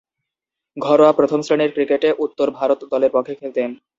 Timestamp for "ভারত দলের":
2.59-3.11